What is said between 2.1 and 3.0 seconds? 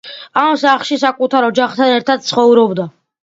ცხოვრობდა.